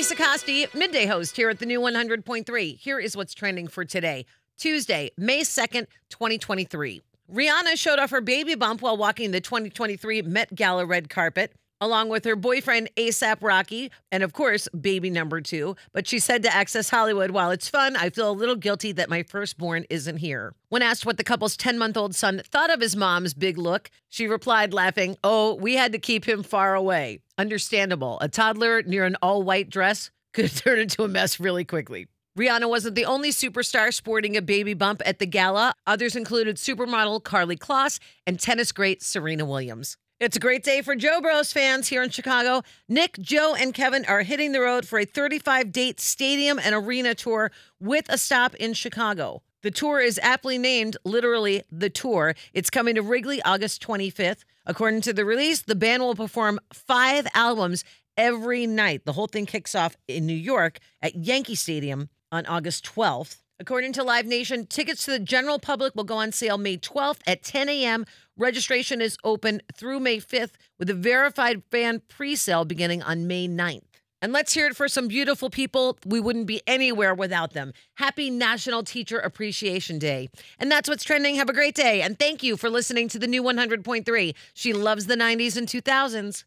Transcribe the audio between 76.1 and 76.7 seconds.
wouldn't be